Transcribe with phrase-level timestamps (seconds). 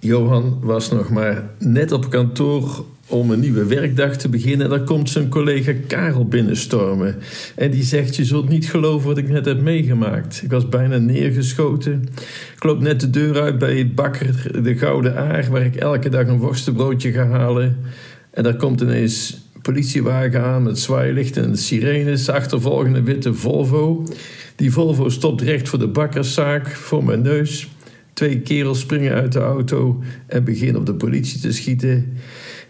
[0.00, 4.70] Johan was nog maar net op kantoor om een nieuwe werkdag te beginnen.
[4.70, 7.16] En dan komt zijn collega Karel binnenstormen.
[7.56, 10.40] En die zegt: Je zult niet geloven wat ik net heb meegemaakt.
[10.42, 12.08] Ik was bijna neergeschoten.
[12.56, 16.08] Ik loop net de deur uit bij het bakker De Gouden Aar, waar ik elke
[16.08, 17.76] dag een worstenbroodje ga halen.
[18.30, 22.28] En daar komt ineens een politiewagen aan met zwaailicht en sirenes.
[22.28, 24.06] Achtervolgende witte Volvo.
[24.56, 27.68] Die Volvo stopt recht voor de bakkerszaak, voor mijn neus.
[28.18, 32.16] Twee kerels springen uit de auto en beginnen op de politie te schieten.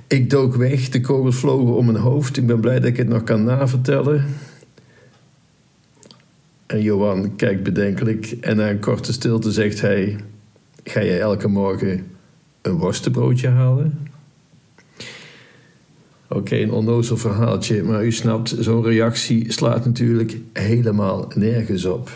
[0.07, 2.37] Ik dook weg, de kogels vlogen om mijn hoofd.
[2.37, 4.25] Ik ben blij dat ik het nog kan navertellen.
[6.67, 10.17] En Johan kijkt bedenkelijk en na een korte stilte zegt hij:
[10.85, 12.07] Ga jij elke morgen
[12.63, 13.99] een worstenbroodje halen?
[16.29, 22.11] Oké, een onnozel verhaaltje, maar u snapt, zo'n reactie slaat natuurlijk helemaal nergens op.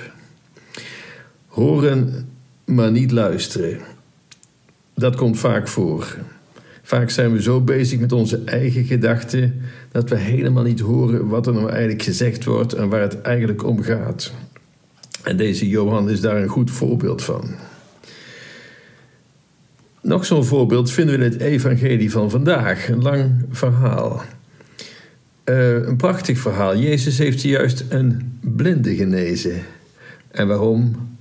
[1.47, 2.31] Horen,
[2.75, 3.79] maar niet luisteren.
[4.95, 6.17] Dat komt vaak voor.
[6.83, 9.61] Vaak zijn we zo bezig met onze eigen gedachten
[9.93, 13.65] dat we helemaal niet horen wat er nou eigenlijk gezegd wordt en waar het eigenlijk
[13.65, 14.33] om gaat.
[15.23, 17.51] En deze Johan is daar een goed voorbeeld van.
[20.01, 22.89] Nog zo'n voorbeeld vinden we in het Evangelie van vandaag.
[22.89, 24.23] Een lang verhaal.
[25.45, 26.77] Uh, een prachtig verhaal.
[26.77, 29.63] Jezus heeft juist een blinde genezen.
[30.31, 31.12] En waarom?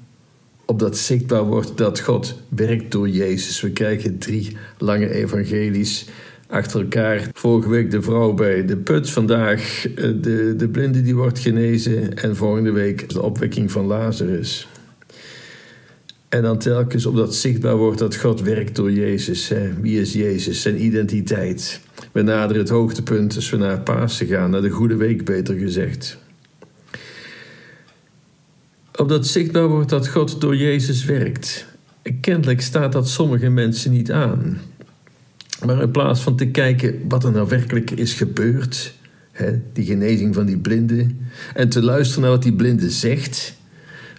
[0.71, 3.61] Opdat zichtbaar wordt dat God werkt door Jezus.
[3.61, 6.05] We krijgen drie lange evangelies
[6.47, 7.29] achter elkaar.
[7.33, 12.17] Vorige week de vrouw bij de put, vandaag eh, de, de blinde die wordt genezen
[12.17, 14.67] en volgende week de opwekking van Lazarus.
[16.29, 19.51] En dan telkens opdat zichtbaar wordt dat God werkt door Jezus.
[19.81, 20.61] Wie is Jezus?
[20.61, 21.81] Zijn identiteit.
[22.11, 26.17] We naderen het hoogtepunt als we naar Pasen gaan, naar de Goede Week beter gezegd.
[29.01, 31.65] Opdat zichtbaar wordt dat God door Jezus werkt.
[32.19, 34.61] Kennelijk staat dat sommige mensen niet aan.
[35.65, 38.93] Maar in plaats van te kijken wat er nou werkelijk is gebeurd,
[39.31, 41.07] hè, die genezing van die blinde,
[41.53, 43.57] en te luisteren naar wat die blinde zegt,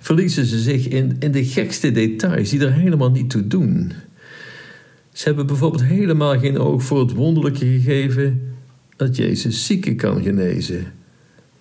[0.01, 3.93] verliezen ze zich in, in de gekste details die er helemaal niet toe doen.
[5.13, 8.55] Ze hebben bijvoorbeeld helemaal geen oog voor het wonderlijke gegeven
[8.97, 10.93] dat Jezus zieken kan genezen.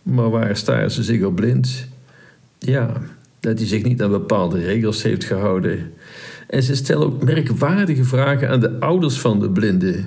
[0.03, 1.89] Maar waar staren ze zich op blind?
[2.65, 3.01] Ja,
[3.39, 5.91] dat hij zich niet aan bepaalde regels heeft gehouden.
[6.47, 10.03] En ze stellen ook merkwaardige vragen aan de ouders van de blinde.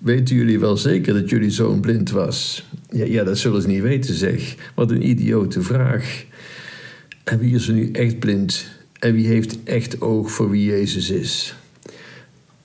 [0.00, 2.68] Weten jullie wel zeker dat jullie zoon blind was?
[2.90, 4.54] Ja, ja, dat zullen ze niet weten, zeg.
[4.74, 6.24] Wat een idiote vraag.
[7.24, 8.66] En wie is er nu echt blind?
[8.98, 11.54] En wie heeft echt oog voor wie Jezus is?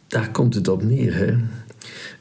[0.08, 1.36] Daar komt het op neer, hè?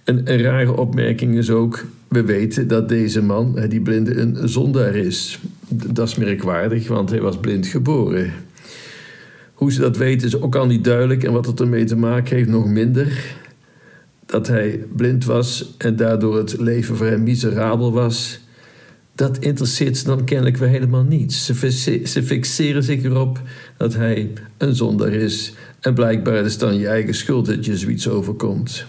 [0.05, 4.95] Een, een rare opmerking is ook: we weten dat deze man, die blinde, een zondaar
[4.95, 5.39] is.
[5.69, 8.33] Dat is merkwaardig, want hij was blind geboren.
[9.55, 12.37] Hoe ze dat weten is ook al niet duidelijk en wat het ermee te maken
[12.37, 13.35] heeft nog minder.
[14.27, 18.41] Dat hij blind was en daardoor het leven voor hem miserabel was,
[19.15, 21.33] dat interesseert ze dan kennelijk weer helemaal niet.
[21.33, 23.41] Ze, fixeren zich erop
[23.77, 27.79] dat hij een zondaar is en blijkbaar is het dan je eigen schuld dat je
[27.79, 28.87] zoiets overkomt.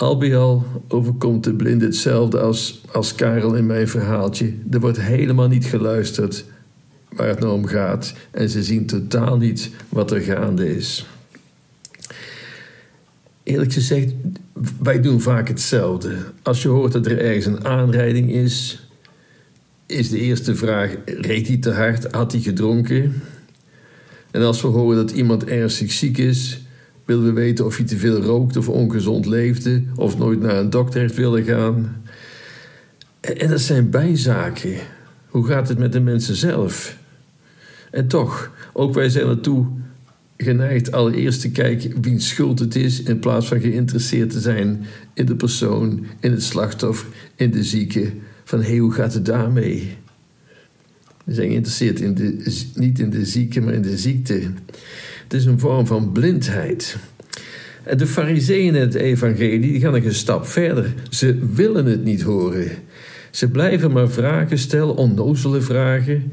[0.00, 4.54] Al bij al overkomt de blinde hetzelfde als, als Karel in mijn verhaaltje.
[4.70, 6.44] Er wordt helemaal niet geluisterd
[7.08, 11.06] waar het nou om gaat en ze zien totaal niet wat er gaande is.
[13.42, 14.12] Eerlijk gezegd,
[14.82, 16.16] wij doen vaak hetzelfde.
[16.42, 18.86] Als je hoort dat er ergens een aanrijding is,
[19.86, 22.12] is de eerste vraag: reed hij te hard?
[22.12, 23.22] Had hij gedronken?
[24.30, 26.60] En als we horen dat iemand ernstig ziek is,
[27.16, 30.70] willen we weten of hij te veel rookt of ongezond leefde, of nooit naar een
[30.70, 32.02] dokter heeft willen gaan.
[33.20, 34.74] En dat zijn bijzaken.
[35.26, 36.96] Hoe gaat het met de mensen zelf?
[37.90, 39.66] En toch, ook wij zijn ertoe
[40.36, 44.84] geneigd allereerst te kijken wiens schuld het is, in plaats van geïnteresseerd te zijn
[45.14, 48.12] in de persoon, in het slachtoffer, in de zieke.
[48.44, 49.96] Van hé, hey, hoe gaat het daarmee?
[51.24, 54.40] We zijn geïnteresseerd in de, niet in de zieke, maar in de ziekte.
[55.30, 56.96] Het is een vorm van blindheid.
[57.96, 60.94] De fariseeën in het evangelie die gaan nog een stap verder.
[61.10, 62.70] Ze willen het niet horen.
[63.30, 66.32] Ze blijven maar vragen stellen, onnozele vragen.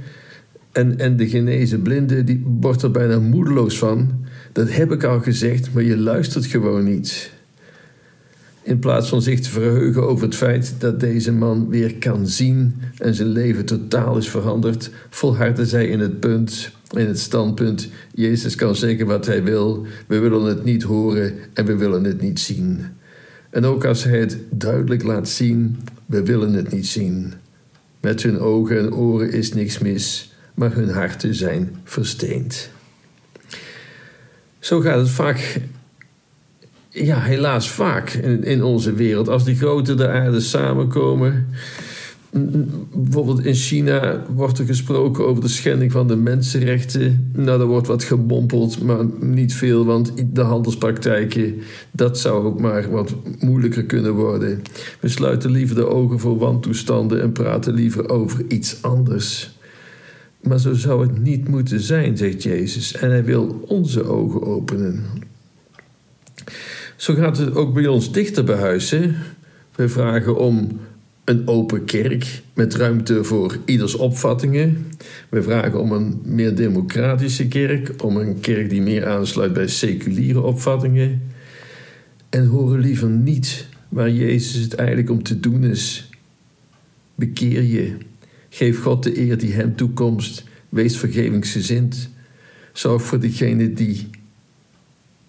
[0.71, 4.25] En, en de genezen blinde die wordt er bijna moedeloos van.
[4.51, 7.31] Dat heb ik al gezegd, maar je luistert gewoon niet.
[8.67, 12.75] In plaats van zich te verheugen over het feit dat deze man weer kan zien
[12.97, 18.55] en zijn leven totaal is veranderd, volharden zij in het punt, in het standpunt: Jezus
[18.55, 22.39] kan zeggen wat hij wil, we willen het niet horen en we willen het niet
[22.39, 22.85] zien.
[23.49, 27.33] En ook als hij het duidelijk laat zien, we willen het niet zien.
[28.01, 32.69] Met hun ogen en oren is niks mis, maar hun harten zijn versteend.
[34.59, 35.59] Zo gaat het vaak,
[37.05, 39.29] ja, helaas vaak in, in onze wereld.
[39.29, 41.47] Als die grote de aarde samenkomen.
[42.93, 47.31] Bijvoorbeeld in China wordt er gesproken over de schending van de mensenrechten.
[47.33, 51.55] Nou, er wordt wat gemompeld, maar niet veel, want de handelspraktijken,
[51.91, 54.61] dat zou ook maar wat moeilijker kunnen worden.
[54.99, 59.55] We sluiten liever de ogen voor wantoestanden en praten liever over iets anders.
[60.41, 62.95] Maar zo zou het niet moeten zijn, zegt Jezus.
[62.95, 65.05] En hij wil onze ogen openen.
[66.97, 68.89] Zo gaat het ook bij ons dichter bij huis.
[69.75, 70.79] We vragen om
[71.23, 74.85] een open kerk met ruimte voor ieders opvattingen.
[75.29, 80.41] We vragen om een meer democratische kerk, om een kerk die meer aansluit bij seculiere
[80.41, 81.21] opvattingen.
[82.29, 86.09] En horen liever niet waar Jezus het eigenlijk om te doen is.
[87.15, 87.97] Bekeer je.
[88.49, 90.43] Geef God de eer die hem toekomst.
[90.69, 92.09] Wees vergevingsgezind.
[92.73, 94.09] Zorg voor degene die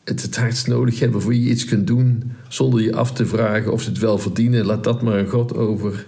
[0.08, 3.72] het het hardst nodig hebben voor je iets kunt doen, zonder je af te vragen
[3.72, 4.66] of ze het wel verdienen.
[4.66, 6.06] Laat dat maar aan God over.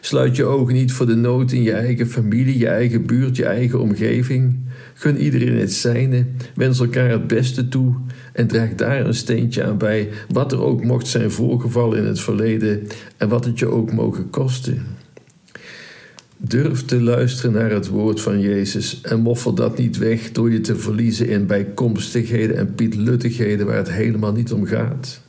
[0.00, 3.44] Sluit je ogen niet voor de nood in je eigen familie, je eigen buurt, je
[3.44, 4.58] eigen omgeving.
[4.94, 7.94] Gun iedereen het zijne, wens elkaar het beste toe
[8.32, 12.20] en draag daar een steentje aan bij, wat er ook mocht zijn voorgevallen in het
[12.20, 12.86] verleden
[13.16, 14.99] en wat het je ook mogen kosten.
[16.42, 20.60] Durf te luisteren naar het woord van Jezus en moffel dat niet weg door je
[20.60, 25.20] te verliezen in bijkomstigheden en pietluttigheden waar het helemaal niet om gaat.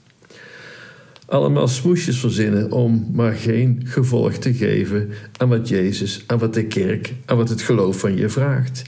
[1.26, 6.66] Allemaal smoesjes verzinnen om maar geen gevolg te geven aan wat Jezus, aan wat de
[6.66, 8.82] kerk, aan wat het geloof van je vraagt.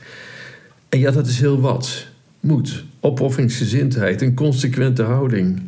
[0.89, 2.07] En ja, dat is heel wat.
[2.39, 5.61] Moed, opofferingsgezindheid, een consequente houding.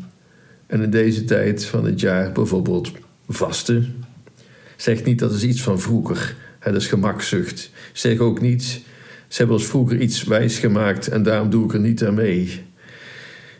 [0.68, 2.92] En in deze tijd van het jaar bijvoorbeeld
[3.30, 4.04] vasten.
[4.75, 6.36] Zeg niet dat is iets van vroeger.
[6.66, 7.70] Het is gemakzucht.
[7.94, 8.64] Zeg ook niet,
[9.28, 12.62] ze hebben ons vroeger iets wijs gemaakt en daarom doe ik er niet aan mee.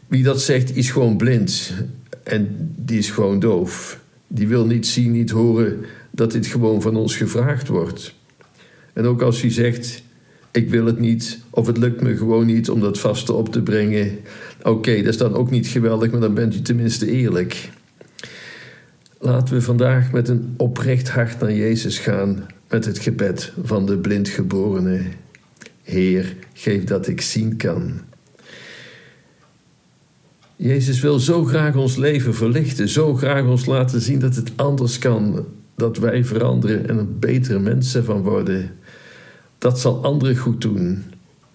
[0.08, 1.74] Wie dat zegt, is gewoon blind
[2.24, 4.00] en die is gewoon doof.
[4.28, 8.14] Die wil niet zien, niet horen dat dit gewoon van ons gevraagd wordt.
[8.94, 10.04] En ook als hij zegt,
[10.52, 13.62] ik wil het niet of het lukt me gewoon niet om dat vaste op te
[13.62, 14.20] brengen.
[14.64, 17.70] Oké, dat is dan ook niet geweldig, maar dan bent u tenminste eerlijk.
[19.20, 23.98] Laten we vandaag met een oprecht hart naar Jezus gaan met het gebed van de
[23.98, 25.02] blindgeborene.
[25.84, 28.02] Heer, geef dat ik zien kan.
[30.56, 34.98] Jezus wil zo graag ons leven verlichten, zo graag ons laten zien dat het anders
[34.98, 35.46] kan,
[35.76, 38.72] dat wij veranderen en er betere mensen van worden.
[39.58, 41.04] Dat zal anderen goed doen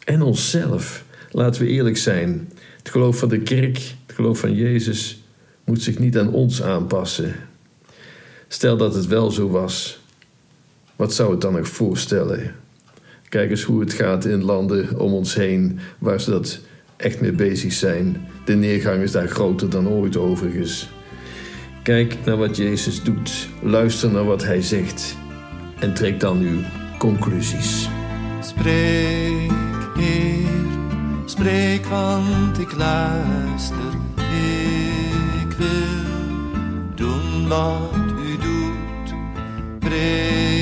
[0.05, 1.05] en onszelf.
[1.31, 2.49] Laten we eerlijk zijn.
[2.79, 3.77] Het geloof van de kerk,
[4.07, 5.23] het geloof van Jezus,
[5.65, 7.35] moet zich niet aan ons aanpassen.
[8.49, 10.00] Stel dat het wel zo was,
[11.01, 12.55] wat zou het dan nog voorstellen?
[13.29, 16.61] Kijk eens hoe het gaat in landen om ons heen waar ze dat
[16.97, 18.29] echt mee bezig zijn.
[18.45, 20.91] De neergang is daar groter dan ooit overigens.
[21.83, 25.17] Kijk naar wat Jezus doet, luister naar wat Hij zegt
[25.79, 26.61] en trek dan uw
[26.99, 27.89] conclusies.
[28.41, 29.51] Spreek,
[29.95, 30.49] Heer,
[31.25, 33.93] spreek, want ik luister.
[35.45, 39.15] Ik wil doen wat u doet.
[39.79, 40.60] Breek,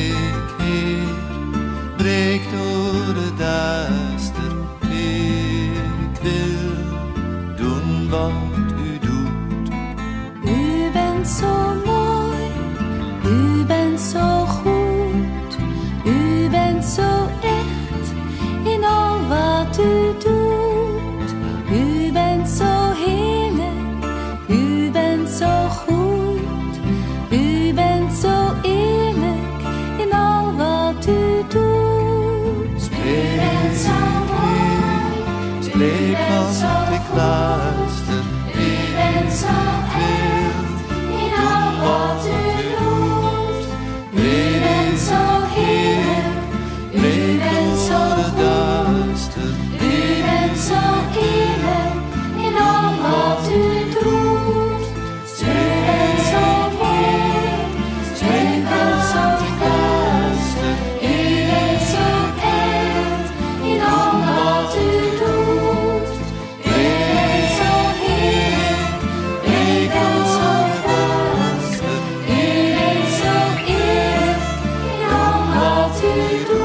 [76.01, 76.58] ti